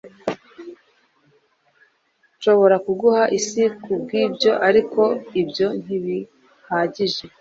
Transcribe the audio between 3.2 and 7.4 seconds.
isi kubwibyo, ariko ibyo ntibihagije